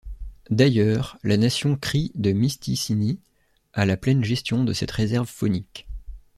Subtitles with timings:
[0.49, 3.19] D'ailleurs, la Nation crie de Mistissini
[3.73, 5.87] a la pleine gestion de cette réserve faunique.